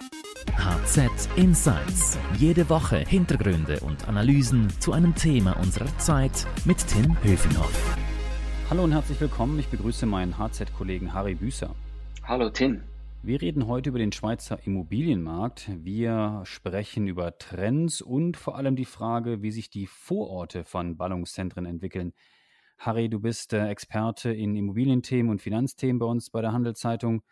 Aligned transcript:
HZ 0.00 1.28
Insights. 1.36 2.18
Jede 2.38 2.70
Woche 2.70 2.98
Hintergründe 2.98 3.80
und 3.80 4.08
Analysen 4.08 4.70
zu 4.80 4.92
einem 4.92 5.14
Thema 5.14 5.58
unserer 5.58 5.94
Zeit 5.98 6.46
mit 6.64 6.78
Tim 6.86 7.16
Höfinghoff. 7.22 7.96
Hallo 8.70 8.84
und 8.84 8.92
herzlich 8.92 9.20
willkommen. 9.20 9.58
Ich 9.58 9.68
begrüße 9.68 10.06
meinen 10.06 10.38
HZ-Kollegen 10.38 11.12
Harry 11.12 11.34
Büßer. 11.34 11.74
Hallo 12.22 12.48
Tim. 12.48 12.82
Wir 13.22 13.42
reden 13.42 13.66
heute 13.66 13.90
über 13.90 13.98
den 13.98 14.12
Schweizer 14.12 14.58
Immobilienmarkt. 14.64 15.70
Wir 15.84 16.40
sprechen 16.44 17.06
über 17.06 17.36
Trends 17.36 18.00
und 18.00 18.38
vor 18.38 18.56
allem 18.56 18.76
die 18.76 18.86
Frage, 18.86 19.42
wie 19.42 19.50
sich 19.50 19.68
die 19.68 19.86
Vororte 19.86 20.64
von 20.64 20.96
Ballungszentren 20.96 21.66
entwickeln. 21.66 22.14
Harry, 22.78 23.10
du 23.10 23.20
bist 23.20 23.52
äh, 23.52 23.68
Experte 23.68 24.32
in 24.32 24.56
Immobilienthemen 24.56 25.30
und 25.30 25.42
Finanzthemen 25.42 25.98
bei 25.98 26.06
uns 26.06 26.30
bei 26.30 26.40
der 26.40 26.52
Handelszeitung. 26.52 27.22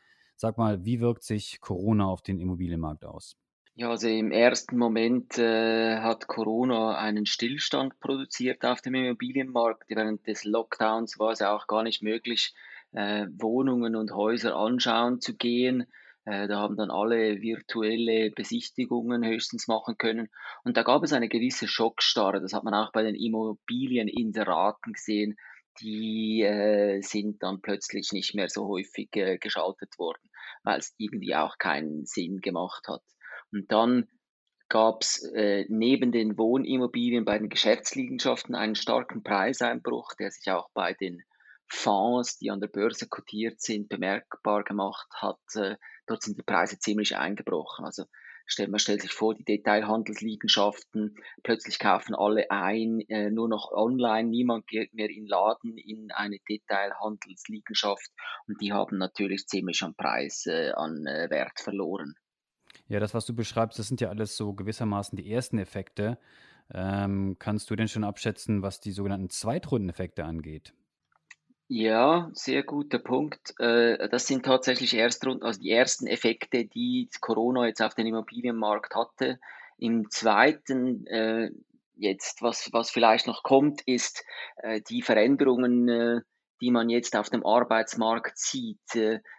Sag 0.41 0.57
mal, 0.57 0.85
wie 0.85 1.01
wirkt 1.01 1.25
sich 1.25 1.61
Corona 1.61 2.07
auf 2.07 2.23
den 2.23 2.39
Immobilienmarkt 2.39 3.05
aus? 3.05 3.37
Ja, 3.75 3.91
also 3.91 4.07
im 4.07 4.31
ersten 4.31 4.79
Moment 4.79 5.37
äh, 5.37 5.99
hat 5.99 6.29
Corona 6.29 6.97
einen 6.97 7.27
Stillstand 7.27 7.99
produziert 7.99 8.65
auf 8.65 8.81
dem 8.81 8.95
Immobilienmarkt. 8.95 9.85
Während 9.89 10.29
des 10.29 10.45
Lockdowns 10.45 11.19
war 11.19 11.33
es 11.33 11.41
ja 11.41 11.53
auch 11.53 11.67
gar 11.67 11.83
nicht 11.83 12.05
möglich, 12.05 12.55
äh, 12.93 13.27
Wohnungen 13.33 13.97
und 13.97 14.13
Häuser 14.13 14.55
anschauen 14.55 15.21
zu 15.21 15.37
gehen. 15.37 15.89
Äh, 16.25 16.47
da 16.47 16.61
haben 16.61 16.77
dann 16.77 16.93
alle 16.93 17.41
virtuelle 17.43 18.31
Besichtigungen 18.31 19.25
höchstens 19.25 19.67
machen 19.67 19.99
können. 19.99 20.29
Und 20.63 20.77
da 20.77 20.85
gab 20.85 21.03
es 21.03 21.13
eine 21.13 21.29
gewisse 21.29 21.67
Schockstarre. 21.67 22.41
Das 22.41 22.53
hat 22.53 22.63
man 22.63 22.75
auch 22.75 22.93
bei 22.93 23.03
den 23.03 23.17
Immobilieninseraten 23.17 24.93
gesehen 24.93 25.37
die 25.81 26.43
äh, 26.43 27.01
sind 27.01 27.43
dann 27.43 27.61
plötzlich 27.61 28.13
nicht 28.13 28.35
mehr 28.35 28.49
so 28.49 28.67
häufig 28.69 29.09
äh, 29.17 29.39
geschaltet 29.39 29.99
worden, 29.99 30.28
weil 30.63 30.79
es 30.79 30.95
irgendwie 30.99 31.35
auch 31.35 31.59
keinen 31.59 32.05
Sinn 32.05 32.41
gemacht 32.41 32.87
hat. 32.89 33.03
Und 33.53 33.71
dann 33.73 34.09
gab 34.69 35.03
es 35.03 35.23
äh, 35.35 35.65
neben 35.69 36.13
den 36.13 36.37
Wohnimmobilien 36.37 37.25
bei 37.25 37.39
den 37.39 37.49
Geschäftsliegenschaften 37.49 38.55
einen 38.55 38.75
starken 38.75 39.23
Preiseinbruch, 39.23 40.15
der 40.19 40.31
sich 40.31 40.51
auch 40.51 40.69
bei 40.75 40.93
den 40.95 41.23
Fonds, 41.71 42.39
die 42.39 42.51
an 42.51 42.61
der 42.61 42.69
Börse 42.69 43.09
kotiert 43.09 43.61
sind, 43.61 43.89
bemerkbar 43.89 44.65
gemacht 44.65 45.09
hat. 45.15 45.41
Äh, 45.55 45.77
dort 46.07 46.23
sind 46.23 46.39
die 46.39 46.43
Preise 46.43 46.79
ziemlich 46.79 47.17
eingebrochen. 47.17 47.85
Also 47.85 48.05
man 48.69 48.79
stellt 48.79 49.03
sich 49.03 49.13
vor, 49.13 49.35
die 49.35 49.45
Detailhandelsliegenschaften, 49.45 51.17
plötzlich 51.43 51.79
kaufen 51.79 52.15
alle 52.15 52.51
ein, 52.51 53.01
äh, 53.09 53.31
nur 53.31 53.49
noch 53.49 53.71
online, 53.73 54.29
niemand 54.29 54.67
geht 54.67 54.95
mehr 54.95 55.11
in 55.11 55.27
Laden 55.27 55.77
in 55.77 56.11
eine 56.11 56.39
Detailhandelsliegenschaft 56.49 58.11
und 58.47 58.61
die 58.61 58.73
haben 58.73 58.99
natürlich 58.99 59.47
ziemlich 59.47 59.83
am 59.83 59.95
Preis 59.95 60.47
äh, 60.47 60.73
an 60.75 61.07
äh, 61.07 61.31
Wert 61.31 61.61
verloren. 61.61 62.15
Ja, 62.89 63.01
das, 63.01 63.15
was 63.15 63.27
du 63.27 63.35
beschreibst, 63.35 63.79
das 63.79 63.89
sind 63.89 64.01
ja 64.01 64.09
alles 64.09 64.37
so 64.37 64.55
gewissermaßen 64.55 65.17
die 65.17 65.31
ersten 65.31 65.59
Effekte. 65.59 66.19
Ähm, 66.73 67.37
kannst 67.39 67.71
du 67.71 67.77
denn 67.77 67.89
schon 67.89 68.05
abschätzen, 68.05 68.63
was 68.63 68.81
die 68.81 68.93
sogenannten 68.93 69.31
Zweitrundeneffekte 69.31 70.25
angeht? 70.25 70.75
Ja, 71.71 72.31
sehr 72.33 72.63
guter 72.63 72.99
Punkt. 72.99 73.53
Äh, 73.61 74.09
das 74.09 74.27
sind 74.27 74.45
tatsächlich 74.45 74.95
erst 74.95 75.27
also 75.27 75.61
die 75.61 75.71
ersten 75.71 76.07
Effekte, 76.07 76.65
die 76.65 77.09
Corona 77.21 77.67
jetzt 77.67 77.83
auf 77.83 77.95
den 77.95 78.07
Immobilienmarkt 78.07 78.95
hatte. 78.95 79.39
Im 79.77 80.11
zweiten, 80.11 81.07
äh, 81.07 81.51
jetzt, 81.95 82.41
was, 82.41 82.71
was 82.73 82.91
vielleicht 82.91 83.27
noch 83.27 83.43
kommt, 83.43 83.83
ist 83.83 84.25
äh, 84.57 84.81
die 84.89 85.03
Veränderungen, 85.03 86.23
die 86.61 86.71
man 86.71 86.89
jetzt 86.89 87.15
auf 87.17 87.29
dem 87.31 87.45
Arbeitsmarkt 87.47 88.39
sieht, 88.39 88.81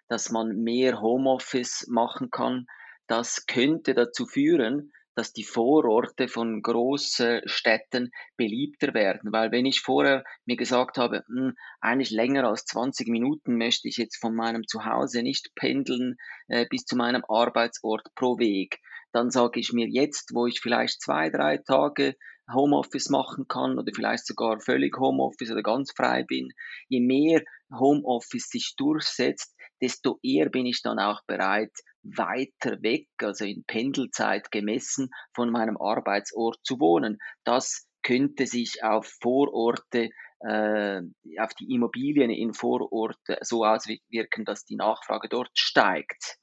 dass 0.07 0.29
man 0.29 0.55
mehr 0.63 1.01
Homeoffice 1.01 1.87
machen 1.89 2.29
kann. 2.29 2.65
Das 3.07 3.45
könnte 3.47 3.93
dazu 3.93 4.25
führen, 4.25 4.93
dass 5.19 5.33
die 5.33 5.43
Vororte 5.43 6.29
von 6.29 6.61
Großstädten 6.61 8.09
beliebter 8.37 8.93
werden. 8.93 9.33
Weil 9.33 9.51
wenn 9.51 9.65
ich 9.65 9.81
vorher 9.81 10.23
mir 10.45 10.55
gesagt 10.55 10.97
habe, 10.97 11.25
mh, 11.27 11.41
hm, 11.41 11.55
eigentlich 11.81 12.11
länger 12.11 12.45
als 12.45 12.63
20 12.63 13.09
Minuten 13.09 13.57
möchte 13.57 13.89
ich 13.89 13.97
jetzt 13.97 14.15
von 14.15 14.33
meinem 14.33 14.65
Zuhause 14.65 15.21
nicht 15.21 15.53
pendeln 15.55 16.15
äh, 16.47 16.65
bis 16.69 16.85
zu 16.85 16.95
meinem 16.95 17.25
Arbeitsort 17.27 18.07
pro 18.15 18.39
Weg, 18.39 18.79
dann 19.11 19.29
sage 19.29 19.59
ich 19.59 19.73
mir 19.73 19.89
jetzt, 19.89 20.31
wo 20.33 20.47
ich 20.47 20.61
vielleicht 20.61 21.01
zwei, 21.01 21.29
drei 21.29 21.57
Tage 21.57 22.15
Homeoffice 22.49 23.09
machen 23.09 23.45
kann 23.49 23.77
oder 23.77 23.91
vielleicht 23.93 24.25
sogar 24.25 24.61
völlig 24.61 24.97
Homeoffice 24.97 25.51
oder 25.51 25.63
ganz 25.63 25.91
frei 25.91 26.23
bin, 26.23 26.47
je 26.87 27.01
mehr 27.01 27.43
Homeoffice 27.77 28.47
sich 28.47 28.75
durchsetzt, 28.77 29.53
desto 29.81 30.17
eher 30.23 30.47
bin 30.49 30.65
ich 30.65 30.81
dann 30.81 30.97
auch 30.97 31.23
bereit, 31.27 31.73
weiter 32.03 32.81
weg, 32.81 33.07
also 33.17 33.45
in 33.45 33.63
Pendelzeit 33.65 34.51
gemessen, 34.51 35.09
von 35.33 35.51
meinem 35.51 35.77
Arbeitsort 35.77 36.59
zu 36.63 36.79
wohnen. 36.79 37.17
Das 37.43 37.87
könnte 38.03 38.47
sich 38.47 38.83
auf 38.83 39.11
Vororte, 39.21 40.09
äh, 40.39 41.01
auf 41.37 41.53
die 41.59 41.73
Immobilien 41.73 42.29
in 42.29 42.53
Vororte 42.53 43.37
so 43.41 43.65
auswirken, 43.65 44.45
dass 44.45 44.65
die 44.65 44.75
Nachfrage 44.75 45.27
dort 45.29 45.51
steigt. 45.53 46.37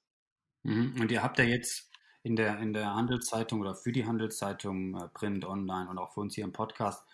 Mhm. 0.63 0.95
Und 1.01 1.11
ihr 1.11 1.23
habt 1.23 1.39
ja 1.39 1.45
jetzt 1.45 1.91
in 2.23 2.37
der, 2.37 2.59
in 2.59 2.73
der 2.73 2.95
Handelszeitung 2.95 3.61
oder 3.61 3.75
für 3.75 3.93
die 3.93 4.05
Handelszeitung 4.05 4.97
äh, 4.97 5.09
Print, 5.15 5.45
Online 5.45 5.89
und 5.89 5.99
auch 5.99 6.13
für 6.13 6.21
uns 6.21 6.35
hier 6.35 6.45
im 6.45 6.53
Podcast 6.53 7.07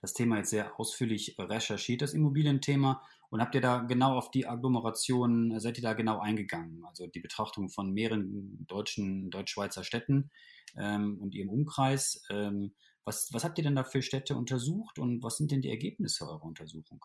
das 0.00 0.12
Thema 0.12 0.38
jetzt 0.38 0.50
sehr 0.50 0.78
ausführlich 0.78 1.36
recherchiert, 1.38 2.02
das 2.02 2.14
Immobilienthema. 2.14 3.02
Und 3.28 3.40
habt 3.40 3.54
ihr 3.54 3.60
da 3.60 3.78
genau 3.78 4.16
auf 4.16 4.30
die 4.30 4.46
Agglomeration, 4.46 5.58
seid 5.58 5.78
ihr 5.78 5.82
da 5.82 5.94
genau 5.94 6.20
eingegangen? 6.20 6.84
Also 6.86 7.06
die 7.06 7.20
Betrachtung 7.20 7.68
von 7.70 7.92
mehreren 7.92 8.64
deutschen, 8.68 9.30
deutsch-schweizer 9.30 9.82
Städten 9.82 10.30
ähm, 10.76 11.18
und 11.20 11.34
ihrem 11.34 11.48
Umkreis. 11.48 12.22
Ähm, 12.30 12.72
was, 13.04 13.30
was 13.32 13.44
habt 13.44 13.58
ihr 13.58 13.64
denn 13.64 13.76
da 13.76 13.84
für 13.84 14.02
Städte 14.02 14.36
untersucht 14.36 14.98
und 14.98 15.22
was 15.22 15.36
sind 15.36 15.50
denn 15.50 15.60
die 15.60 15.70
Ergebnisse 15.70 16.24
eurer 16.24 16.44
Untersuchung? 16.44 17.04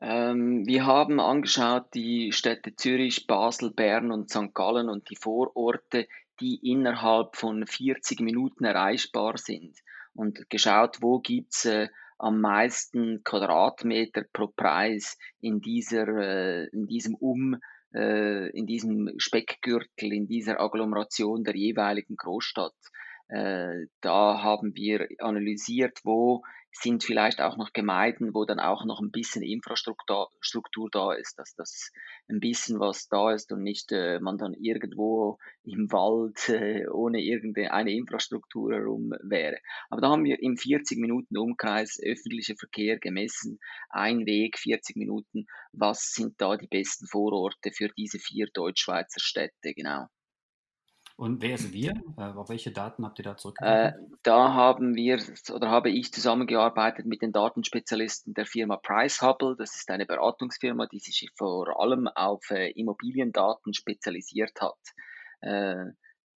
Ähm, 0.00 0.66
wir 0.66 0.86
haben 0.86 1.20
angeschaut 1.20 1.94
die 1.94 2.32
Städte 2.32 2.74
Zürich, 2.74 3.26
Basel, 3.26 3.70
Bern 3.70 4.12
und 4.12 4.30
St. 4.30 4.54
Gallen 4.54 4.88
und 4.88 5.10
die 5.10 5.16
Vororte, 5.16 6.08
die 6.40 6.56
innerhalb 6.56 7.36
von 7.36 7.66
40 7.66 8.20
Minuten 8.20 8.64
erreichbar 8.64 9.36
sind 9.36 9.76
und 10.14 10.48
geschaut, 10.50 10.98
wo 11.00 11.20
gibt's 11.20 11.64
äh, 11.64 11.88
am 12.18 12.40
meisten 12.40 13.22
Quadratmeter 13.24 14.24
pro 14.32 14.48
Preis 14.48 15.16
in 15.40 15.60
dieser, 15.60 16.06
äh, 16.08 16.66
in 16.72 16.86
diesem 16.86 17.14
Um, 17.14 17.56
äh, 17.94 18.50
in 18.50 18.66
diesem 18.66 19.10
Speckgürtel, 19.16 20.12
in 20.12 20.26
dieser 20.26 20.60
Agglomeration 20.60 21.44
der 21.44 21.56
jeweiligen 21.56 22.16
Großstadt. 22.16 22.74
Äh, 23.28 23.86
da 24.00 24.42
haben 24.42 24.74
wir 24.74 25.08
analysiert, 25.18 26.00
wo 26.04 26.42
sind 26.72 27.04
vielleicht 27.04 27.40
auch 27.40 27.56
noch 27.56 27.72
Gemeinden, 27.72 28.34
wo 28.34 28.44
dann 28.44 28.60
auch 28.60 28.84
noch 28.84 29.00
ein 29.00 29.10
bisschen 29.10 29.42
Infrastruktur 29.42 30.28
Struktur 30.40 30.88
da 30.90 31.12
ist, 31.12 31.38
dass 31.38 31.54
das 31.54 31.90
ein 32.28 32.40
bisschen 32.40 32.80
was 32.80 33.08
da 33.08 33.32
ist 33.32 33.52
und 33.52 33.62
nicht 33.62 33.92
äh, 33.92 34.20
man 34.20 34.38
dann 34.38 34.54
irgendwo 34.54 35.38
im 35.64 35.90
Wald 35.92 36.48
äh, 36.48 36.86
ohne 36.88 37.20
irgendeine 37.20 37.92
Infrastruktur 37.92 38.72
herum 38.72 39.12
wäre. 39.22 39.58
Aber 39.88 40.00
da 40.00 40.10
haben 40.10 40.24
wir 40.24 40.42
im 40.42 40.56
40 40.56 40.98
Minuten 40.98 41.36
Umkreis 41.36 41.98
öffentlicher 42.02 42.56
Verkehr 42.56 42.98
gemessen, 42.98 43.58
ein 43.88 44.26
Weg 44.26 44.58
40 44.58 44.96
Minuten. 44.96 45.46
Was 45.72 46.12
sind 46.12 46.40
da 46.40 46.56
die 46.56 46.68
besten 46.68 47.06
Vororte 47.06 47.72
für 47.72 47.88
diese 47.96 48.18
vier 48.18 48.46
Deutschschweizer 48.52 49.20
Städte 49.20 49.74
genau? 49.74 50.06
Und 51.20 51.42
wer 51.42 51.56
ist 51.56 51.74
wir? 51.74 51.92
Äh, 52.16 52.22
auf 52.22 52.48
welche 52.48 52.70
Daten 52.70 53.04
habt 53.04 53.18
ihr 53.18 53.24
da 53.24 53.36
zurückgegriffen? 53.36 54.06
Äh, 54.06 54.16
da 54.22 54.54
haben 54.54 54.94
wir 54.94 55.22
oder 55.52 55.68
habe 55.68 55.90
ich 55.90 56.14
zusammengearbeitet 56.14 57.04
mit 57.04 57.20
den 57.20 57.30
Datenspezialisten 57.30 58.32
der 58.32 58.46
Firma 58.46 58.78
Price 58.78 59.20
Hubble. 59.20 59.54
Das 59.58 59.76
ist 59.76 59.90
eine 59.90 60.06
Beratungsfirma, 60.06 60.86
die 60.86 60.98
sich 60.98 61.28
vor 61.36 61.78
allem 61.78 62.08
auf 62.08 62.50
äh, 62.50 62.70
Immobiliendaten 62.70 63.74
spezialisiert 63.74 64.62
hat. 64.62 64.78
Äh, 65.42 65.92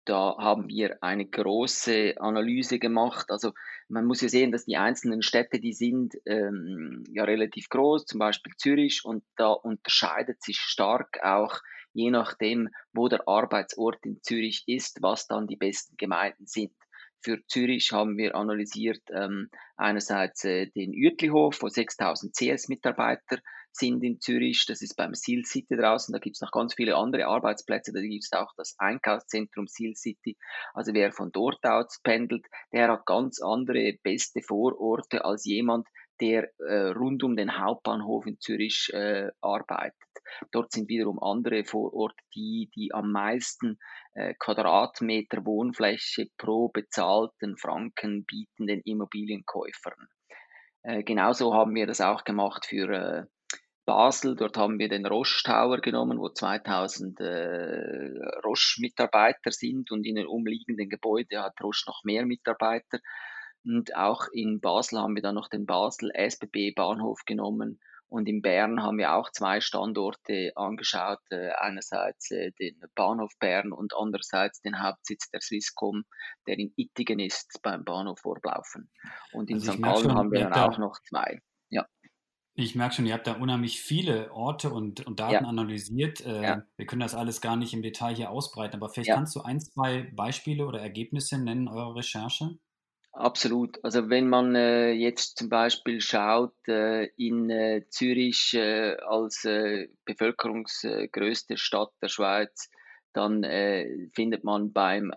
da 0.04 0.36
haben 0.38 0.66
wir 0.66 1.00
eine 1.00 1.26
große 1.26 2.14
Analyse 2.18 2.80
gemacht. 2.80 3.30
Also 3.30 3.52
man 3.88 4.04
muss 4.04 4.20
ja 4.20 4.28
sehen, 4.28 4.50
dass 4.50 4.64
die 4.64 4.78
einzelnen 4.78 5.22
Städte, 5.22 5.60
die 5.60 5.74
sind 5.74 6.16
ähm, 6.26 7.04
ja 7.12 7.22
relativ 7.22 7.68
groß, 7.68 8.06
zum 8.06 8.18
Beispiel 8.18 8.52
Zürich, 8.56 9.04
und 9.04 9.22
da 9.36 9.52
unterscheidet 9.52 10.42
sich 10.42 10.58
stark 10.58 11.20
auch 11.22 11.60
je 11.92 12.10
nachdem, 12.10 12.68
wo 12.92 13.08
der 13.08 13.26
Arbeitsort 13.26 14.04
in 14.04 14.22
Zürich 14.22 14.64
ist, 14.66 14.98
was 15.02 15.26
dann 15.26 15.46
die 15.46 15.56
besten 15.56 15.96
Gemeinden 15.96 16.46
sind. 16.46 16.72
Für 17.24 17.38
Zürich 17.46 17.92
haben 17.92 18.16
wir 18.16 18.34
analysiert 18.34 19.02
ähm, 19.14 19.48
einerseits 19.76 20.44
äh, 20.44 20.66
den 20.66 20.90
Uetlihof, 20.90 21.62
wo 21.62 21.68
6000 21.68 22.34
CS-Mitarbeiter 22.34 23.38
sind 23.72 24.02
in 24.02 24.20
Zürich. 24.20 24.64
Das 24.66 24.82
ist 24.82 24.96
beim 24.96 25.14
Seal 25.14 25.44
City 25.44 25.76
draußen. 25.76 26.12
Da 26.12 26.18
gibt 26.18 26.36
es 26.36 26.40
noch 26.40 26.50
ganz 26.50 26.74
viele 26.74 26.96
andere 26.96 27.26
Arbeitsplätze. 27.26 27.92
Da 27.92 28.00
gibt 28.00 28.24
es 28.24 28.32
auch 28.32 28.52
das 28.56 28.74
Einkaufszentrum 28.78 29.66
Seal 29.66 29.94
City. 29.94 30.36
Also 30.74 30.94
wer 30.94 31.12
von 31.12 31.30
dort 31.32 31.64
aus 31.64 32.00
pendelt, 32.02 32.46
der 32.72 32.88
hat 32.88 33.06
ganz 33.06 33.40
andere 33.40 33.94
beste 34.02 34.42
Vororte 34.42 35.24
als 35.24 35.44
jemand, 35.44 35.88
der 36.20 36.50
äh, 36.58 36.90
rund 36.90 37.22
um 37.22 37.36
den 37.36 37.58
Hauptbahnhof 37.58 38.26
in 38.26 38.38
Zürich 38.38 38.90
äh, 38.92 39.30
arbeitet. 39.40 39.96
Dort 40.50 40.72
sind 40.72 40.88
wiederum 40.88 41.22
andere 41.22 41.64
vor 41.64 41.92
Ort, 41.94 42.18
die, 42.34 42.70
die 42.74 42.92
am 42.92 43.10
meisten 43.10 43.78
äh, 44.14 44.34
Quadratmeter 44.38 45.44
Wohnfläche 45.44 46.28
pro 46.38 46.68
bezahlten 46.68 47.56
Franken 47.56 48.24
bieten 48.24 48.66
den 48.66 48.80
Immobilienkäufern. 48.80 50.08
Äh, 50.82 51.02
genauso 51.02 51.54
haben 51.54 51.74
wir 51.74 51.86
das 51.86 52.00
auch 52.00 52.24
gemacht 52.24 52.66
für 52.66 52.90
äh, 52.90 53.24
Basel. 53.84 54.36
Dort 54.36 54.56
haben 54.56 54.78
wir 54.78 54.88
den 54.88 55.06
Roche 55.06 55.42
Tower 55.44 55.78
genommen, 55.78 56.18
wo 56.18 56.28
2000 56.28 57.20
äh, 57.20 58.10
Roche-Mitarbeiter 58.44 59.50
sind 59.50 59.90
und 59.90 60.06
in 60.06 60.16
den 60.16 60.26
umliegenden 60.26 60.88
Gebäuden 60.88 61.42
hat 61.42 61.60
Roche 61.62 61.84
noch 61.86 62.02
mehr 62.04 62.26
Mitarbeiter. 62.26 62.98
Und 63.64 63.94
auch 63.96 64.26
in 64.32 64.60
Basel 64.60 64.98
haben 64.98 65.14
wir 65.14 65.22
dann 65.22 65.34
noch 65.34 65.48
den 65.48 65.66
Basel 65.66 66.10
SBB 66.14 66.72
Bahnhof 66.74 67.20
genommen. 67.24 67.80
Und 68.12 68.28
in 68.28 68.42
Bern 68.42 68.82
haben 68.82 68.98
wir 68.98 69.14
auch 69.14 69.30
zwei 69.30 69.62
Standorte 69.62 70.52
angeschaut. 70.54 71.20
Äh, 71.30 71.52
einerseits 71.58 72.30
äh, 72.30 72.52
den 72.60 72.78
Bahnhof 72.94 73.32
Bern 73.38 73.72
und 73.72 73.94
andererseits 73.96 74.60
den 74.60 74.82
Hauptsitz 74.82 75.30
der 75.30 75.40
Swisscom, 75.40 76.04
der 76.46 76.58
in 76.58 76.74
Ittigen 76.76 77.20
ist, 77.20 77.60
beim 77.62 77.84
Bahnhof 77.84 78.20
Vorblaufen. 78.20 78.90
Und 79.32 79.48
in 79.48 79.56
also 79.56 79.72
St. 79.72 79.82
Gallen 79.82 80.14
haben 80.14 80.30
wir 80.30 80.40
dann 80.40 80.52
auch 80.52 80.76
noch 80.76 80.98
zwei. 81.08 81.40
Ja. 81.70 81.86
Ich 82.52 82.74
merke 82.74 82.96
schon, 82.96 83.06
ihr 83.06 83.14
habt 83.14 83.26
da 83.26 83.32
unheimlich 83.32 83.80
viele 83.80 84.30
Orte 84.30 84.68
und, 84.68 85.06
und 85.06 85.18
Daten 85.18 85.32
ja. 85.32 85.40
analysiert. 85.40 86.20
Äh, 86.20 86.42
ja. 86.42 86.62
Wir 86.76 86.84
können 86.84 87.00
das 87.00 87.14
alles 87.14 87.40
gar 87.40 87.56
nicht 87.56 87.72
im 87.72 87.80
Detail 87.80 88.14
hier 88.14 88.28
ausbreiten, 88.28 88.76
aber 88.76 88.90
vielleicht 88.90 89.08
ja. 89.08 89.14
kannst 89.14 89.34
du 89.36 89.40
ein, 89.40 89.58
zwei 89.58 90.10
Beispiele 90.14 90.66
oder 90.66 90.80
Ergebnisse 90.80 91.38
nennen 91.38 91.66
eurer 91.66 91.96
Recherche? 91.96 92.58
Absolut. 93.14 93.78
Also 93.84 94.08
wenn 94.08 94.28
man 94.28 94.54
äh, 94.54 94.92
jetzt 94.92 95.36
zum 95.36 95.50
Beispiel 95.50 96.00
schaut 96.00 96.54
äh, 96.66 97.04
in 97.18 97.50
äh, 97.50 97.84
Zürich 97.90 98.54
äh, 98.54 98.96
als 99.06 99.44
äh, 99.44 99.88
bevölkerungsgrößte 100.06 101.58
Stadt 101.58 101.92
der 102.00 102.08
Schweiz, 102.08 102.70
dann 103.12 103.44
äh, 103.44 104.08
findet 104.14 104.44
man 104.44 104.72
beim 104.72 105.12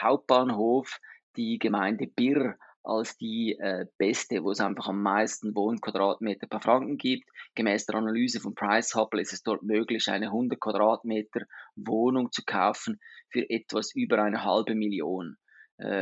Hauptbahnhof 0.00 1.00
die 1.36 1.58
Gemeinde 1.58 2.06
Birr 2.06 2.56
als 2.84 3.16
die 3.16 3.56
beste, 3.98 4.42
wo 4.42 4.50
es 4.50 4.60
einfach 4.60 4.88
am 4.88 5.02
meisten 5.02 5.54
Wohnquadratmeter 5.54 6.46
per 6.48 6.60
Franken 6.60 6.98
gibt. 6.98 7.28
Gemäß 7.54 7.86
der 7.86 7.96
Analyse 7.96 8.40
von 8.40 8.54
Price 8.54 8.94
Hubble 8.94 9.20
ist 9.20 9.32
es 9.32 9.42
dort 9.42 9.62
möglich, 9.62 10.08
eine 10.08 10.26
100 10.26 10.60
Quadratmeter 10.60 11.42
Wohnung 11.76 12.30
zu 12.32 12.42
kaufen 12.44 13.00
für 13.30 13.48
etwas 13.48 13.94
über 13.94 14.22
eine 14.22 14.44
halbe 14.44 14.74
Million 14.74 15.36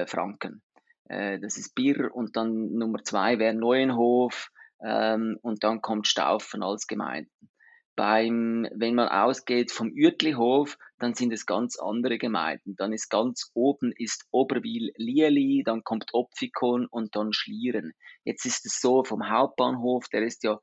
Franken. 0.06 0.62
Äh, 1.10 1.40
das 1.40 1.56
ist 1.58 1.74
Bier 1.74 2.14
und 2.14 2.36
dann 2.36 2.72
Nummer 2.72 3.02
zwei 3.02 3.38
wäre 3.38 3.54
Neuenhof 3.54 4.50
ähm, 4.82 5.38
und 5.42 5.64
dann 5.64 5.82
kommt 5.82 6.06
Staufen 6.06 6.62
als 6.62 6.86
Gemeinden. 6.86 7.50
Beim, 7.96 8.66
wenn 8.72 8.94
man 8.94 9.08
ausgeht 9.08 9.72
vom 9.72 9.88
Uetlihof, 9.88 10.78
dann 10.98 11.14
sind 11.14 11.32
es 11.32 11.44
ganz 11.44 11.78
andere 11.78 12.16
Gemeinden. 12.16 12.76
Dann 12.76 12.92
ist 12.92 13.10
ganz 13.10 13.50
oben 13.52 13.92
ist 13.94 14.24
Oberwil-Lieli, 14.30 15.64
dann 15.66 15.82
kommt 15.82 16.14
Opfikon 16.14 16.86
und 16.86 17.16
dann 17.16 17.32
Schlieren. 17.32 17.92
Jetzt 18.24 18.46
ist 18.46 18.64
es 18.64 18.80
so 18.80 19.02
vom 19.04 19.28
Hauptbahnhof, 19.28 20.08
der 20.08 20.22
ist 20.22 20.44
ja 20.44 20.60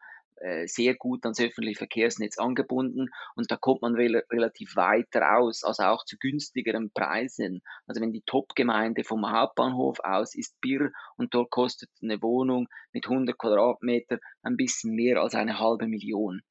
sehr 0.66 0.96
gut 0.96 1.24
ans 1.24 1.40
öffentliche 1.40 1.80
Verkehrsnetz 1.80 2.38
angebunden 2.38 3.10
und 3.36 3.52
da 3.52 3.58
kommt 3.58 3.82
man 3.82 3.96
rel 3.96 4.24
relativ 4.32 4.76
weit 4.76 5.16
raus, 5.16 5.64
also 5.64 5.84
auch 5.84 6.06
zu 6.06 6.18
günstigeren 6.18 6.92
Preisen. 6.92 7.62
Also 7.88 8.02
wenn 8.02 8.14
die 8.14 8.24
Top-Gemeinde 8.26 9.04
vom 9.04 9.30
Hauptbahnhof 9.30 10.00
aus 10.02 10.36
ist 10.36 10.60
Birr 10.62 10.92
und 11.16 11.34
dort 11.34 11.50
kostet 11.50 11.90
eine 12.02 12.22
Wohnung 12.22 12.68
mit 12.94 13.08
100 13.08 13.38
Quadratmeter 13.38 14.20
ein 14.44 14.58
bisschen 14.58 14.96
mehr 14.96 15.22
als 15.22 15.36
eine 15.36 15.60
halbe 15.60 15.88
Million. 15.88 16.42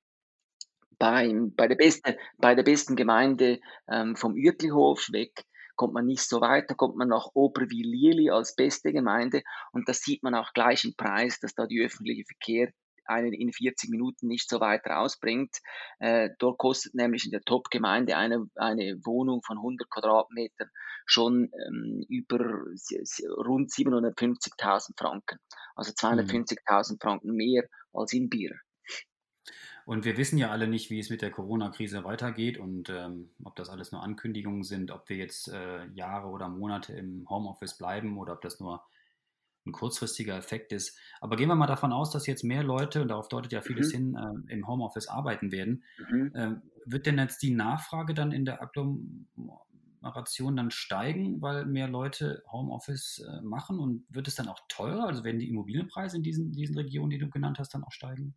Beim, 0.98 1.54
bei, 1.54 1.68
der 1.68 1.76
besten, 1.76 2.14
bei 2.38 2.54
der 2.54 2.62
besten 2.62 2.96
Gemeinde 2.96 3.60
ähm, 3.88 4.16
vom 4.16 4.32
Uetlihof 4.32 5.08
weg 5.12 5.44
kommt 5.76 5.92
man 5.92 6.06
nicht 6.06 6.22
so 6.22 6.40
weit, 6.40 6.70
da 6.70 6.74
kommt 6.74 6.96
man 6.96 7.08
nach 7.08 7.28
Oberwil-Lieli 7.34 8.30
als 8.30 8.54
beste 8.54 8.92
Gemeinde 8.92 9.42
und 9.72 9.88
das 9.88 10.00
sieht 10.00 10.22
man 10.22 10.34
auch 10.34 10.54
gleich 10.54 10.84
im 10.84 10.94
Preis, 10.96 11.38
dass 11.38 11.54
da 11.54 11.66
die 11.66 11.82
öffentliche 11.84 12.24
Verkehr 12.24 12.72
einen 13.08 13.32
in 13.32 13.52
40 13.52 13.90
Minuten 13.90 14.26
nicht 14.26 14.48
so 14.48 14.60
weit 14.60 14.86
rausbringt. 14.86 15.56
Äh, 15.98 16.30
dort 16.38 16.58
kostet 16.58 16.94
nämlich 16.94 17.24
in 17.24 17.30
der 17.30 17.42
Top-Gemeinde 17.42 18.16
eine, 18.16 18.46
eine 18.56 18.98
Wohnung 19.04 19.42
von 19.42 19.58
100 19.58 19.88
Quadratmetern 19.90 20.68
schon 21.06 21.50
ähm, 21.66 22.04
über 22.08 22.38
rund 22.38 23.70
750.000 23.70 24.98
Franken. 24.98 25.38
Also 25.74 25.92
250.000 25.92 26.92
mhm. 26.92 26.98
Franken 27.00 27.32
mehr 27.34 27.64
als 27.92 28.12
in 28.12 28.28
Bier. 28.28 28.52
Und 29.86 30.04
wir 30.04 30.16
wissen 30.16 30.36
ja 30.36 30.50
alle 30.50 30.66
nicht, 30.66 30.90
wie 30.90 30.98
es 30.98 31.10
mit 31.10 31.22
der 31.22 31.30
Corona-Krise 31.30 32.02
weitergeht 32.02 32.58
und 32.58 32.90
ähm, 32.90 33.30
ob 33.44 33.54
das 33.54 33.68
alles 33.68 33.92
nur 33.92 34.02
Ankündigungen 34.02 34.64
sind, 34.64 34.90
ob 34.90 35.08
wir 35.08 35.16
jetzt 35.16 35.48
äh, 35.48 35.86
Jahre 35.94 36.26
oder 36.26 36.48
Monate 36.48 36.92
im 36.92 37.24
Homeoffice 37.30 37.78
bleiben 37.78 38.18
oder 38.18 38.32
ob 38.32 38.40
das 38.40 38.58
nur 38.58 38.82
ein 39.66 39.72
kurzfristiger 39.72 40.36
Effekt 40.36 40.72
ist. 40.72 40.98
Aber 41.20 41.36
gehen 41.36 41.48
wir 41.48 41.54
mal 41.54 41.66
davon 41.66 41.92
aus, 41.92 42.10
dass 42.10 42.26
jetzt 42.26 42.44
mehr 42.44 42.62
Leute, 42.62 43.02
und 43.02 43.08
darauf 43.08 43.28
deutet 43.28 43.52
ja 43.52 43.60
vieles 43.60 43.92
mhm. 43.92 43.96
hin, 43.96 44.16
äh, 44.48 44.52
im 44.52 44.66
Homeoffice 44.66 45.08
arbeiten 45.08 45.52
werden. 45.52 45.84
Mhm. 46.10 46.32
Äh, 46.34 46.54
wird 46.86 47.06
denn 47.06 47.18
jetzt 47.18 47.42
die 47.42 47.54
Nachfrage 47.54 48.14
dann 48.14 48.32
in 48.32 48.44
der 48.44 48.62
Agglomeration 48.62 50.56
dann 50.56 50.70
steigen, 50.70 51.42
weil 51.42 51.66
mehr 51.66 51.88
Leute 51.88 52.42
Homeoffice 52.50 53.24
äh, 53.26 53.42
machen? 53.42 53.78
Und 53.78 54.06
wird 54.08 54.28
es 54.28 54.36
dann 54.36 54.48
auch 54.48 54.60
teurer? 54.68 55.06
Also 55.06 55.24
werden 55.24 55.40
die 55.40 55.48
Immobilienpreise 55.48 56.16
in 56.16 56.22
diesen, 56.22 56.52
diesen 56.52 56.76
Regionen, 56.76 57.10
die 57.10 57.18
du 57.18 57.28
genannt 57.28 57.58
hast, 57.58 57.74
dann 57.74 57.84
auch 57.84 57.92
steigen? 57.92 58.36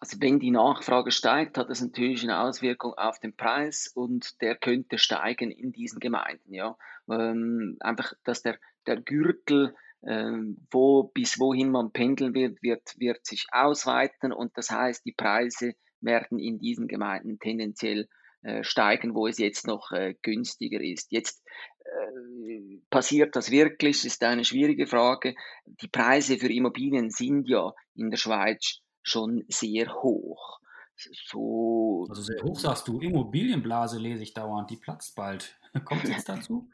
Also 0.00 0.18
wenn 0.20 0.38
die 0.38 0.50
Nachfrage 0.50 1.10
steigt, 1.10 1.58
hat 1.58 1.70
das 1.70 1.80
natürlich 1.80 2.22
eine 2.22 2.40
Auswirkung 2.40 2.94
auf 2.94 3.18
den 3.18 3.34
Preis 3.34 3.88
und 3.88 4.40
der 4.40 4.54
könnte 4.54 4.98
steigen 4.98 5.50
in 5.50 5.72
diesen 5.72 5.98
Gemeinden. 5.98 6.54
Ja, 6.54 6.76
ähm, 7.10 7.76
einfach, 7.80 8.12
dass 8.24 8.42
der, 8.42 8.58
der 8.86 9.00
Gürtel 9.00 9.74
wo, 10.00 11.10
bis 11.12 11.40
wohin 11.40 11.70
man 11.70 11.90
pendeln 11.92 12.32
wird, 12.32 12.62
wird, 12.62 12.94
wird 12.98 13.26
sich 13.26 13.46
ausweiten 13.50 14.32
und 14.32 14.56
das 14.56 14.70
heißt, 14.70 15.04
die 15.04 15.12
Preise 15.12 15.74
werden 16.00 16.38
in 16.38 16.58
diesen 16.58 16.86
Gemeinden 16.86 17.38
tendenziell 17.40 18.08
äh, 18.42 18.62
steigen, 18.62 19.16
wo 19.16 19.26
es 19.26 19.38
jetzt 19.38 19.66
noch 19.66 19.90
äh, 19.90 20.14
günstiger 20.22 20.80
ist. 20.80 21.10
Jetzt 21.10 21.42
äh, 21.80 22.78
passiert 22.88 23.34
das 23.34 23.50
wirklich, 23.50 24.04
ist 24.04 24.22
eine 24.22 24.44
schwierige 24.44 24.86
Frage. 24.86 25.34
Die 25.66 25.88
Preise 25.88 26.38
für 26.38 26.52
Immobilien 26.52 27.10
sind 27.10 27.48
ja 27.48 27.72
in 27.96 28.10
der 28.10 28.16
Schweiz 28.16 28.78
schon 29.02 29.44
sehr 29.48 29.92
hoch. 30.02 30.60
So, 30.98 32.06
also 32.08 32.22
sehr 32.22 32.42
hoch 32.42 32.58
sagst 32.58 32.88
du, 32.88 32.98
Immobilienblase 32.98 33.98
lese 33.98 34.22
ich 34.22 34.34
dauernd, 34.34 34.70
die 34.70 34.76
platzt 34.76 35.14
bald. 35.14 35.56
Kommt 35.84 36.04
es 36.04 36.10
jetzt 36.10 36.28
dazu? 36.28 36.68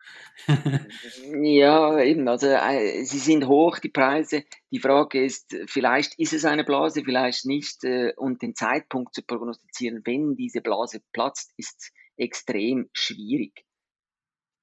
ja, 1.43 2.01
eben, 2.01 2.27
also 2.29 2.47
äh, 2.47 3.05
sie 3.05 3.19
sind 3.19 3.47
hoch, 3.47 3.79
die 3.79 3.91
Preise. 3.91 4.45
Die 4.71 4.79
Frage 4.79 5.23
ist, 5.23 5.55
vielleicht 5.67 6.19
ist 6.19 6.33
es 6.33 6.45
eine 6.45 6.65
Blase, 6.65 7.03
vielleicht 7.05 7.45
nicht. 7.45 7.85
Äh, 7.85 8.15
und 8.17 8.41
den 8.41 8.55
Zeitpunkt 8.55 9.15
zu 9.15 9.23
prognostizieren, 9.23 10.03
wenn 10.05 10.37
diese 10.37 10.63
Blase 10.63 11.03
platzt, 11.13 11.53
ist 11.57 11.93
extrem 12.17 12.89
schwierig. 12.93 13.67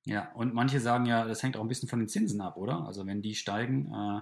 Ja, 0.06 0.32
und 0.34 0.56
manche 0.56 0.80
sagen 0.80 1.06
ja, 1.06 1.26
das 1.26 1.44
hängt 1.44 1.58
auch 1.58 1.62
ein 1.62 1.68
bisschen 1.68 1.90
von 1.90 2.00
den 2.00 2.08
Zinsen 2.08 2.42
ab, 2.42 2.58
oder? 2.58 2.86
Also 2.88 3.06
wenn 3.06 3.22
die 3.22 3.36
steigen, 3.36 3.92
äh, 3.94 4.22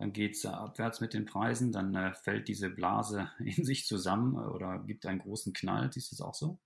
dann 0.00 0.14
geht 0.14 0.34
es 0.34 0.46
abwärts 0.46 1.02
mit 1.02 1.12
den 1.12 1.26
Preisen, 1.26 1.72
dann 1.72 1.94
äh, 1.94 2.14
fällt 2.14 2.48
diese 2.48 2.70
Blase 2.70 3.30
in 3.38 3.64
sich 3.64 3.86
zusammen 3.86 4.34
äh, 4.34 4.48
oder 4.48 4.82
gibt 4.86 5.04
einen 5.04 5.18
großen 5.18 5.52
Knall. 5.52 5.92
Siehst 5.92 6.10
du 6.10 6.16
es 6.16 6.22
auch 6.22 6.34
so? 6.34 6.58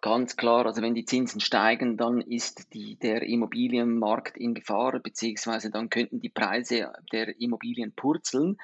Ganz 0.00 0.36
klar, 0.36 0.64
also 0.64 0.80
wenn 0.80 0.94
die 0.94 1.04
Zinsen 1.04 1.40
steigen, 1.40 1.96
dann 1.98 2.20
ist 2.20 2.72
die, 2.72 2.98
der 2.98 3.22
Immobilienmarkt 3.22 4.38
in 4.38 4.54
Gefahr, 4.54 4.98
beziehungsweise 5.00 5.70
dann 5.70 5.90
könnten 5.90 6.20
die 6.20 6.30
Preise 6.30 6.92
der 7.12 7.38
Immobilien 7.40 7.94
purzeln. 7.94 8.56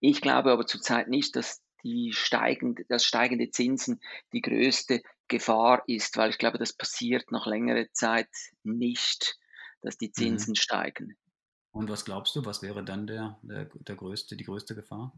Ich 0.00 0.22
glaube 0.22 0.50
aber 0.50 0.66
zurzeit 0.66 1.08
nicht, 1.08 1.36
dass 1.36 1.62
die 1.84 2.12
steigende, 2.12 2.84
dass 2.88 3.04
steigende 3.04 3.50
Zinsen 3.50 4.00
die 4.32 4.40
größte 4.40 5.02
Gefahr 5.28 5.84
ist, 5.86 6.16
weil 6.16 6.30
ich 6.30 6.38
glaube, 6.38 6.58
das 6.58 6.72
passiert 6.72 7.30
nach 7.30 7.46
längerer 7.46 7.86
Zeit 7.92 8.30
nicht, 8.64 9.38
dass 9.82 9.98
die 9.98 10.08
mhm. 10.08 10.14
Zinsen 10.14 10.52
mhm. 10.52 10.56
steigen. 10.56 11.18
Und 11.70 11.88
was 11.90 12.04
glaubst 12.04 12.34
du, 12.34 12.44
was 12.44 12.62
wäre 12.62 12.84
dann 12.84 13.06
der, 13.06 13.38
der, 13.42 13.68
der 13.74 13.96
größte, 13.96 14.36
die 14.36 14.44
größte 14.44 14.74
Gefahr? 14.74 15.12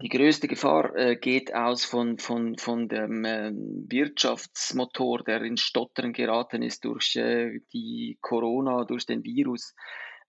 Die 0.00 0.08
größte 0.08 0.48
Gefahr 0.48 0.96
äh, 0.96 1.16
geht 1.16 1.54
aus 1.54 1.84
von, 1.84 2.18
von, 2.18 2.58
von 2.58 2.88
dem 2.88 3.24
äh, 3.24 3.52
Wirtschaftsmotor, 3.52 5.22
der 5.22 5.42
in 5.42 5.56
Stottern 5.56 6.12
geraten 6.12 6.62
ist 6.62 6.84
durch 6.84 7.14
äh, 7.14 7.60
die 7.72 8.18
Corona, 8.20 8.84
durch 8.84 9.06
den 9.06 9.22
Virus. 9.22 9.74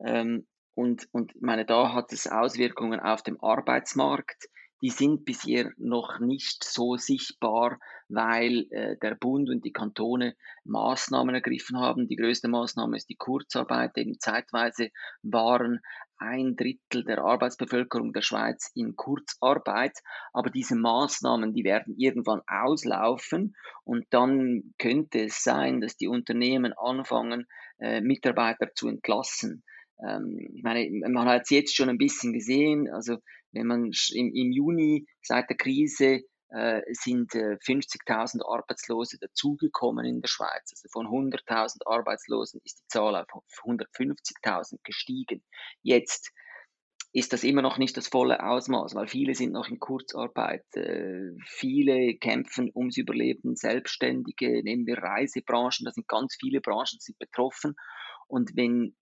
Ähm, 0.06 0.46
und, 0.76 1.08
und 1.12 1.42
meine, 1.42 1.66
da 1.66 1.94
hat 1.94 2.14
es 2.14 2.28
Auswirkungen 2.28 3.00
auf 3.00 3.24
dem 3.24 3.42
Arbeitsmarkt. 3.42 4.48
Die 4.84 4.90
sind 4.90 5.24
bisher 5.24 5.72
noch 5.78 6.20
nicht 6.20 6.66
so 6.66 6.98
sichtbar, 6.98 7.80
weil 8.10 8.68
äh, 8.72 8.98
der 8.98 9.16
Bund 9.16 9.50
und 9.50 9.64
die 9.64 9.72
Kantone 9.72 10.36
Maßnahmen 10.66 11.34
ergriffen 11.34 11.80
haben. 11.80 12.10
Die 12.10 12.18
größte 12.18 12.50
Maßnahme 12.50 12.98
ist 12.98 13.10
die 13.10 13.16
Kurzarbeit, 13.16 13.98
eben 13.98 14.20
zeitweise 14.20 14.90
waren 15.22 15.80
ein 16.18 16.58
Drittel 16.58 17.06
der 17.06 17.20
Arbeitsbevölkerung 17.20 18.12
der 18.12 18.24
Schweiz 18.24 18.72
in 18.76 18.98
Kurzarbeit. 18.98 19.98
Aber 20.34 20.50
diese 20.50 20.76
Maßnahmen, 20.76 21.54
die 21.54 21.64
werden 21.64 21.96
irgendwann 21.98 22.42
auslaufen 22.46 23.56
und 23.86 24.06
dann 24.10 24.74
könnte 24.78 25.26
es 25.26 25.44
sein, 25.44 25.80
dass 25.80 25.96
die 25.96 26.10
Unternehmen 26.10 26.74
anfangen, 26.74 27.48
äh, 27.80 28.02
Mitarbeiter 28.02 28.74
zu 28.76 28.90
entlassen. 28.90 29.64
Ähm, 30.06 30.38
ich 30.54 30.64
meine, 30.64 30.90
man 31.10 31.28
hat 31.28 31.44
es 31.44 31.50
jetzt 31.52 31.76
schon 31.76 31.90
ein 31.90 31.98
bisschen 31.98 32.34
gesehen. 32.34 32.90
Also 32.92 33.20
wenn 33.54 33.68
man 33.68 33.92
im, 34.14 34.34
im 34.34 34.52
Juni 34.52 35.08
seit 35.22 35.50
der 35.50 35.58
Krise 35.58 36.22
äh, 36.50 36.82
sind 36.92 37.34
äh, 37.34 37.58
50.000 37.66 38.46
Arbeitslose 38.46 39.18
dazugekommen 39.20 40.06
in 40.06 40.22
der 40.22 40.28
Schweiz. 40.28 40.72
Also 40.72 40.88
von 40.92 41.08
100.000 41.08 41.86
Arbeitslosen 41.86 42.62
ist 42.64 42.80
die 42.80 42.88
Zahl 42.88 43.16
auf 43.16 43.44
150.000 43.66 44.78
gestiegen. 44.84 45.44
Jetzt 45.82 46.32
ist 47.12 47.32
das 47.32 47.44
immer 47.44 47.62
noch 47.62 47.78
nicht 47.78 47.96
das 47.96 48.08
volle 48.08 48.44
Ausmaß, 48.44 48.96
weil 48.96 49.08
viele 49.08 49.36
sind 49.36 49.52
noch 49.52 49.68
in 49.68 49.80
Kurzarbeit. 49.80 50.66
Äh, 50.76 51.32
viele 51.46 52.16
kämpfen 52.16 52.72
ums 52.74 52.98
Überleben, 52.98 53.56
Selbstständige, 53.56 54.64
nehmen 54.64 54.88
wir 54.88 54.98
Reisebranchen, 54.98 55.86
da 55.86 55.92
sind 55.92 56.08
ganz 56.08 56.36
viele 56.40 56.60
Branchen 56.60 57.00
sind 57.00 57.20
betroffen. 57.20 57.76
Und 58.28 58.56
wenn 58.56 58.96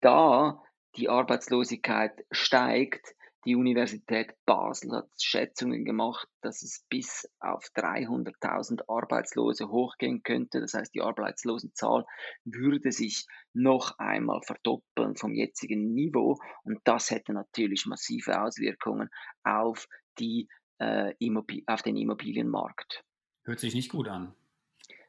da 0.00 0.62
die 0.96 1.08
Arbeitslosigkeit 1.08 2.24
steigt, 2.30 3.14
die 3.46 3.54
Universität 3.54 4.34
Basel 4.44 4.90
hat 4.92 5.08
Schätzungen 5.20 5.84
gemacht, 5.84 6.28
dass 6.42 6.62
es 6.62 6.84
bis 6.88 7.28
auf 7.38 7.64
300.000 7.76 8.82
Arbeitslose 8.88 9.68
hochgehen 9.68 10.22
könnte. 10.24 10.60
Das 10.60 10.74
heißt, 10.74 10.92
die 10.94 11.00
Arbeitslosenzahl 11.00 12.04
würde 12.44 12.90
sich 12.90 13.24
noch 13.52 13.98
einmal 13.98 14.42
verdoppeln 14.42 15.16
vom 15.16 15.32
jetzigen 15.32 15.94
Niveau. 15.94 16.38
Und 16.64 16.80
das 16.84 17.10
hätte 17.10 17.32
natürlich 17.32 17.86
massive 17.86 18.42
Auswirkungen 18.42 19.10
auf, 19.44 19.86
die, 20.18 20.48
äh, 20.78 21.14
auf 21.66 21.82
den 21.82 21.96
Immobilienmarkt. 21.96 23.04
Hört 23.44 23.60
sich 23.60 23.74
nicht 23.74 23.90
gut 23.92 24.08
an. 24.08 24.34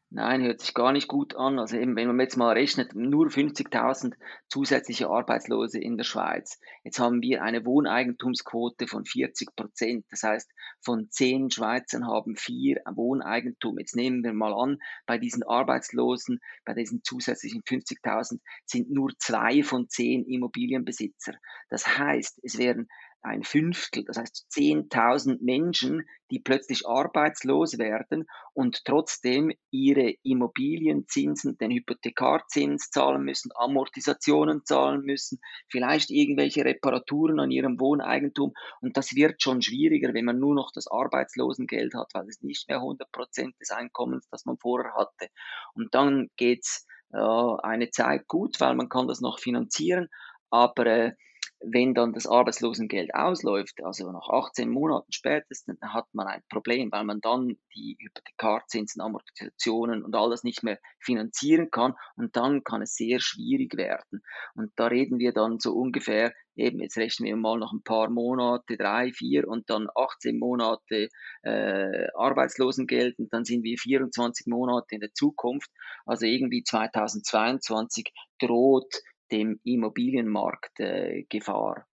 Nein, 0.09 0.41
hört 0.41 0.61
sich 0.61 0.73
gar 0.73 0.93
nicht 0.93 1.09
gut 1.09 1.35
an. 1.35 1.59
Also 1.59 1.75
eben, 1.75 1.97
wenn 1.97 2.07
man 2.07 2.19
jetzt 2.21 2.37
mal 2.37 2.53
rechnet, 2.53 2.95
nur 2.95 3.27
50.000 3.27 4.13
zusätzliche 4.47 5.09
Arbeitslose 5.09 5.79
in 5.79 5.97
der 5.97 6.05
Schweiz. 6.05 6.61
Jetzt 6.85 6.99
haben 6.99 7.21
wir 7.21 7.43
eine 7.43 7.65
Wohneigentumsquote 7.65 8.87
von 8.87 9.03
40 9.03 9.53
Prozent. 9.53 10.05
Das 10.09 10.23
heißt, 10.23 10.49
von 10.81 11.09
zehn 11.09 11.51
Schweizern 11.51 12.07
haben 12.07 12.37
vier 12.37 12.81
Wohneigentum. 12.89 13.79
Jetzt 13.79 13.97
nehmen 13.97 14.23
wir 14.23 14.31
mal 14.31 14.53
an, 14.53 14.77
bei 15.05 15.17
diesen 15.17 15.43
Arbeitslosen, 15.43 16.39
bei 16.63 16.73
diesen 16.73 17.03
zusätzlichen 17.03 17.63
50.000 17.63 18.39
sind 18.65 18.89
nur 18.89 19.11
zwei 19.19 19.61
von 19.61 19.89
zehn 19.89 20.23
Immobilienbesitzer. 20.23 21.33
Das 21.69 21.97
heißt, 21.97 22.39
es 22.43 22.57
wären 22.57 22.87
ein 23.27 23.43
Fünftel, 23.43 24.03
das 24.05 24.17
heißt 24.17 24.47
10.000 24.51 25.37
Menschen, 25.41 26.07
die 26.31 26.39
plötzlich 26.39 26.87
arbeitslos 26.87 27.77
werden 27.77 28.25
und 28.53 28.83
trotzdem 28.85 29.51
ihre 29.69 30.15
Immobilienzinsen, 30.23 31.57
den 31.57 31.71
Hypothekarzins 31.71 32.89
zahlen 32.89 33.23
müssen, 33.23 33.51
Amortisationen 33.55 34.65
zahlen 34.65 35.01
müssen, 35.03 35.39
vielleicht 35.69 36.09
irgendwelche 36.09 36.65
Reparaturen 36.65 37.39
an 37.39 37.51
ihrem 37.51 37.79
Wohneigentum. 37.79 38.53
Und 38.81 38.97
das 38.97 39.15
wird 39.15 39.41
schon 39.41 39.61
schwieriger, 39.61 40.13
wenn 40.13 40.25
man 40.25 40.39
nur 40.39 40.55
noch 40.55 40.71
das 40.73 40.87
Arbeitslosengeld 40.87 41.93
hat, 41.93 42.11
weil 42.13 42.27
es 42.27 42.41
nicht 42.41 42.67
mehr 42.67 42.77
100 42.77 43.11
Prozent 43.11 43.55
des 43.61 43.71
Einkommens, 43.71 44.27
das 44.29 44.45
man 44.45 44.57
vorher 44.57 44.93
hatte. 44.95 45.29
Und 45.73 45.93
dann 45.93 46.29
geht's 46.35 46.87
äh, 47.13 47.17
eine 47.17 47.89
Zeit 47.89 48.27
gut, 48.27 48.59
weil 48.59 48.75
man 48.75 48.89
kann 48.89 49.07
das 49.07 49.21
noch 49.21 49.39
finanzieren, 49.39 50.09
aber 50.49 50.85
äh, 50.85 51.11
wenn 51.59 51.93
dann 51.93 52.13
das 52.13 52.27
Arbeitslosengeld 52.27 53.13
ausläuft, 53.15 53.83
also 53.83 54.11
nach 54.11 54.29
18 54.29 54.69
Monaten 54.69 55.11
spätestens, 55.11 55.79
dann 55.79 55.93
hat 55.93 56.05
man 56.13 56.27
ein 56.27 56.43
Problem, 56.49 56.91
weil 56.91 57.03
man 57.03 57.19
dann 57.21 57.57
die 57.75 57.97
Hypothekarzinsen, 57.99 59.01
Amortisationen 59.01 60.03
und 60.03 60.15
alles 60.15 60.43
nicht 60.43 60.63
mehr 60.63 60.79
finanzieren 60.99 61.71
kann 61.71 61.95
und 62.15 62.35
dann 62.35 62.63
kann 62.63 62.81
es 62.81 62.95
sehr 62.95 63.19
schwierig 63.19 63.75
werden. 63.75 64.21
Und 64.53 64.71
da 64.75 64.87
reden 64.87 65.19
wir 65.19 65.33
dann 65.33 65.59
so 65.59 65.73
ungefähr, 65.73 66.33
eben 66.55 66.79
jetzt 66.79 66.97
rechnen 66.97 67.27
wir 67.27 67.35
mal 67.35 67.57
noch 67.57 67.73
ein 67.73 67.83
paar 67.83 68.09
Monate, 68.09 68.77
drei, 68.77 69.11
vier 69.11 69.47
und 69.47 69.69
dann 69.69 69.87
18 69.95 70.37
Monate 70.37 71.09
äh, 71.43 72.07
Arbeitslosengeld 72.15 73.17
und 73.19 73.33
dann 73.33 73.45
sind 73.45 73.63
wir 73.63 73.77
24 73.77 74.47
Monate 74.47 74.95
in 74.95 75.01
der 75.01 75.13
Zukunft. 75.13 75.69
Also 76.05 76.25
irgendwie 76.25 76.63
2022 76.63 78.11
droht 78.39 79.01
dem 79.31 79.59
Immobilienmarkt 79.63 80.79
äh, 80.79 81.23
Gefahr. 81.29 81.87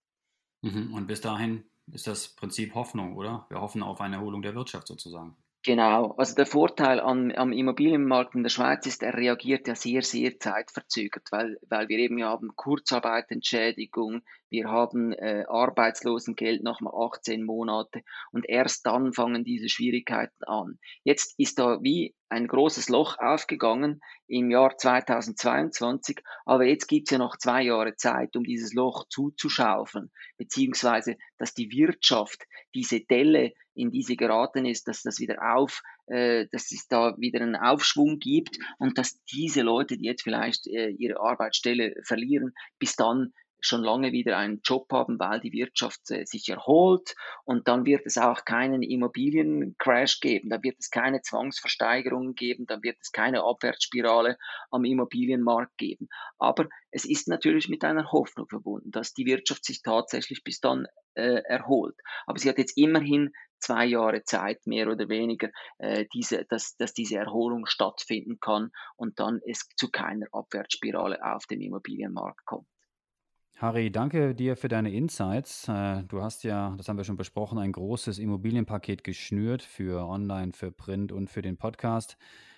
Mhm. 0.62 0.95
Und 0.95 1.07
bis 1.07 1.21
dahin 1.21 1.64
ist 1.93 2.07
das 2.07 2.29
Prinzip 2.29 2.75
Hoffnung, 2.75 3.17
oder? 3.17 3.47
Wir 3.49 3.61
hoffen 3.61 3.83
auf 3.83 4.00
eine 4.00 4.17
Erholung 4.17 4.43
der 4.43 4.55
Wirtschaft 4.55 4.88
sozusagen. 4.88 5.37
Genau, 5.67 6.12
also 6.19 6.35
der 6.35 6.45
Vorteil 6.45 7.00
an, 7.00 7.33
am 7.33 7.50
Immobilienmarkt 7.50 8.35
in 8.35 8.43
der 8.43 8.50
Schweiz 8.50 8.85
ist, 8.87 9.03
er 9.03 9.14
reagiert 9.14 9.67
ja 9.67 9.75
sehr, 9.75 10.03
sehr 10.03 10.38
zeitverzögert, 10.38 11.29
weil, 11.31 11.59
weil 11.69 11.88
wir 11.88 11.99
eben 11.99 12.19
ja 12.19 12.29
haben 12.29 12.55
Kurzarbeitentschädigung, 12.55 14.21
wir 14.55 14.71
haben 14.71 15.13
äh, 15.13 15.45
Arbeitslosengeld 15.49 16.63
nochmal 16.63 16.93
18 16.95 17.43
Monate 17.43 18.03
und 18.31 18.49
erst 18.49 18.87
dann 18.87 19.13
fangen 19.13 19.43
diese 19.43 19.69
Schwierigkeiten 19.69 20.45
an. 20.45 20.79
Jetzt 21.03 21.35
ist 21.39 21.59
da 21.59 21.83
wie 21.83 22.15
ein 22.29 22.47
großes 22.47 22.89
Loch 22.89 23.19
aufgegangen 23.19 24.01
im 24.29 24.53
Jahr 24.53 24.79
2022, 24.79 26.21
aber 26.45 26.67
jetzt 26.67 26.87
gibt's 26.87 27.11
ja 27.11 27.19
noch 27.19 27.37
zwei 27.37 27.63
Jahre 27.63 27.97
Zeit, 27.97 28.37
um 28.37 28.45
dieses 28.45 28.73
Loch 28.75 29.07
zuzuschaufeln, 29.09 30.13
beziehungsweise 30.37 31.17
dass 31.37 31.55
die 31.55 31.71
Wirtschaft 31.73 32.45
diese 32.75 33.01
Delle 33.01 33.55
in 33.75 33.91
diese 33.91 34.15
geraten 34.15 34.67
ist, 34.67 34.87
dass 34.87 35.03
das 35.03 35.19
wieder 35.19 35.39
auf, 35.57 35.83
äh, 36.07 36.47
dass 36.53 36.71
es 36.71 36.87
da 36.87 37.17
wieder 37.19 37.41
einen 37.41 37.57
Aufschwung 37.57 38.21
gibt 38.21 38.59
und 38.79 38.99
dass 38.99 39.21
diese 39.25 39.63
Leute, 39.63 39.97
die 39.97 40.05
jetzt 40.05 40.23
vielleicht 40.23 40.69
äh, 40.69 40.91
ihre 40.91 41.19
Arbeitsstelle 41.19 41.97
verlieren, 42.05 42.53
bis 42.79 42.95
dann 42.95 43.33
schon 43.66 43.83
lange 43.83 44.12
wieder 44.12 44.37
einen 44.37 44.61
Job 44.62 44.92
haben, 44.92 45.18
weil 45.18 45.40
die 45.40 45.52
Wirtschaft 45.52 46.11
äh, 46.11 46.25
sich 46.26 46.49
erholt 46.49 47.14
und 47.44 47.68
dann 47.68 47.87
wird 47.87 48.06
es 48.06 48.18
auch 48.18 48.44
keinen 48.44 48.83
Immobiliencrash 48.83 50.21
geben, 50.21 50.50
da 50.50 50.62
wird 50.62 50.76
es 50.78 50.90
keine 50.90 51.23
Zwangsversteigerungen 51.23 52.35
geben, 52.35 52.66
dann 52.66 52.83
wird 52.83 52.99
es 53.00 53.12
keine 53.12 53.44
Abwärtsspirale 53.44 54.38
am 54.71 54.85
Immobilienmarkt 54.85 55.76
geben. 55.78 56.09
Aber 56.38 56.68
es 56.90 57.04
ist 57.04 57.28
natürlich 57.28 57.68
mit 57.68 57.85
einer 57.85 58.12
Hoffnung 58.12 58.49
verbunden, 58.49 58.90
dass 58.90 59.14
die 59.14 59.26
Wirtschaft 59.26 59.64
sich 59.64 59.83
tatsächlich 59.83 60.44
bis 60.44 60.61
dann 60.61 60.87
äh, 61.14 61.42
erholt. 61.44 61.97
Aber 62.26 62.38
sie 62.38 62.49
hat 62.49 62.59
jetzt 62.59 62.76
immerhin 62.76 63.33
zwei 63.59 63.87
Jahre 63.87 64.25
Zeit, 64.25 64.66
mehr 64.66 64.88
oder 64.88 65.09
weniger, 65.09 65.49
äh, 65.78 66.04
diese, 66.12 66.44
dass, 66.44 66.76
dass 66.76 66.92
diese 66.92 67.16
Erholung 67.16 67.66
stattfinden 67.66 68.38
kann 68.40 68.71
und 68.97 69.18
dann 69.21 69.40
es 69.47 69.68
zu 69.76 69.90
keiner 69.90 70.26
Abwärtsspirale 70.33 71.25
auf 71.25 71.47
dem 71.47 71.61
Immobilienmarkt 71.61 72.44
kommt. 72.44 72.68
Harry, 73.57 73.93
danke 73.93 74.35
dir 74.35 74.57
für 74.57 74.67
deine 74.67 74.93
Insights. 74.93 75.69
Äh, 75.69 76.03
du 76.09 76.21
hast 76.21 76.43
ja, 76.43 76.75
das 76.77 76.89
haben 76.89 76.97
wir 76.97 77.05
schon 77.05 77.17
besprochen, 77.17 77.57
ein 77.57 77.71
großes 77.71 78.19
Immobilienpaket 78.19 79.05
geschnürt 79.05 79.63
für 79.63 80.09
Online, 80.09 80.53
für 80.53 80.73
Print 80.73 81.13
und 81.13 81.31
für 81.31 81.41
den 81.41 81.57
Podcast. 81.57 82.17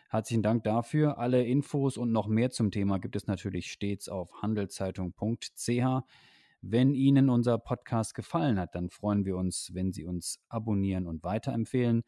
Herzlichen 0.09 0.43
Dank 0.43 0.65
dafür. 0.65 1.19
Alle 1.19 1.45
Infos 1.45 1.99
und 1.99 2.13
noch 2.13 2.29
mehr 2.29 2.51
zum 2.51 2.71
Thema 2.71 2.99
gibt 2.99 3.15
es 3.15 3.27
natürlich 3.27 3.71
stets 3.71 4.09
auf 4.09 4.31
handelszeitung.ch. 4.41 6.03
Wenn 6.63 6.95
Ihnen 6.95 7.29
unser 7.29 7.59
Podcast 7.59 8.15
gefallen 8.15 8.59
hat, 8.59 8.75
dann 8.75 8.89
freuen 8.89 9.27
wir 9.27 9.37
uns, 9.37 9.73
wenn 9.75 9.93
Sie 9.93 10.07
uns 10.07 10.43
abonnieren 10.49 11.07
und 11.07 11.23
weiterempfehlen. 11.23 12.05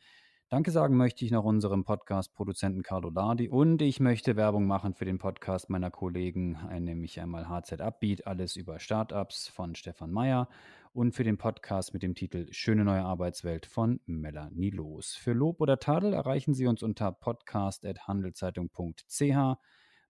Danke 0.51 0.71
sagen 0.71 0.97
möchte 0.97 1.27
ich 1.27 1.31
noch 1.31 1.45
unserem 1.45 1.85
Podcast-Produzenten 1.85 2.83
Carlo 2.83 3.11
Lardi 3.11 3.51
und 3.51 3.83
ich 3.83 4.01
möchte 4.01 4.35
Werbung 4.35 4.67
machen 4.67 4.95
für 4.95 5.05
den 5.05 5.19
Podcast 5.19 5.69
meiner 5.69 5.91
Kollegen, 5.91 6.57
nämlich 6.81 7.21
einmal 7.21 7.51
HZ 7.51 7.83
Upbeat, 7.83 8.27
alles 8.27 8.57
über 8.57 8.79
Startups 8.79 9.49
von 9.49 9.75
Stefan 9.75 10.11
Meyer 10.11 10.49
und 10.95 11.15
für 11.15 11.23
den 11.23 11.37
Podcast 11.37 11.93
mit 11.93 12.03
dem 12.03 12.15
Titel 12.15 12.47
Schöne 12.51 12.87
neue 12.87 13.05
Arbeitswelt 13.05 13.67
von 13.67 14.01
Melanie 14.07 14.71
Loos. 14.71 15.15
Für 15.15 15.35
Lob 15.35 15.61
oder 15.61 15.79
Tadel 15.79 16.15
erreichen 16.15 16.55
Sie 16.55 16.67
uns 16.67 16.83
unter 16.83 17.13
podcast.handelszeitung.ch. 17.13 19.59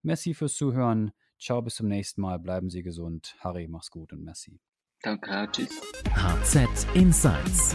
Merci 0.02 0.34
fürs 0.34 0.54
Zuhören. 0.54 1.10
Ciao, 1.40 1.62
bis 1.62 1.74
zum 1.74 1.88
nächsten 1.88 2.20
Mal. 2.20 2.38
Bleiben 2.38 2.70
Sie 2.70 2.84
gesund. 2.84 3.34
Harry, 3.40 3.66
mach's 3.66 3.90
gut 3.90 4.12
und 4.12 4.22
merci. 4.22 4.60
Danke, 5.02 5.48
tschüss. 5.50 5.82
HZ 6.14 6.86
Insights 6.94 7.74